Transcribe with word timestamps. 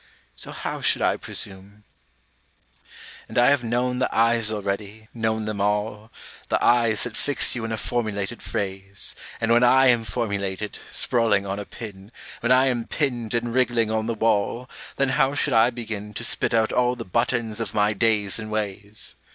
So 0.35 0.51
how 0.51 0.81
should 0.81 1.03
I 1.03 1.15
presume? 1.15 1.83
And 3.29 3.37
I 3.37 3.49
have 3.49 3.63
known 3.63 3.99
the 3.99 4.09
eyes 4.11 4.51
already, 4.51 5.09
known 5.13 5.45
them 5.45 5.61
all 5.61 6.11
The 6.49 6.57
eyes 6.65 7.03
that 7.03 7.15
fix 7.15 7.53
you 7.53 7.63
in 7.65 7.71
a 7.71 7.77
formulated 7.77 8.41
phrase, 8.41 9.15
And 9.39 9.51
when 9.51 9.61
I 9.61 9.89
am 9.89 10.03
formulated, 10.03 10.79
sprawling 10.91 11.45
on 11.45 11.59
a 11.59 11.65
pin, 11.65 12.11
When 12.39 12.51
I 12.51 12.65
am 12.65 12.87
pinned 12.87 13.35
and 13.35 13.53
wriggling 13.53 13.91
on 13.91 14.07
the 14.07 14.15
wall, 14.15 14.67
Then 14.95 15.09
how 15.09 15.35
should 15.35 15.53
I 15.53 15.69
begin 15.69 16.15
To 16.15 16.23
spit 16.23 16.51
out 16.51 16.71
all 16.71 16.95
the 16.95 17.05
butt 17.05 17.31
ends 17.31 17.61
of 17.61 17.75
my 17.75 17.93
days 17.93 18.39
and 18.39 18.49
ways? 18.49 19.13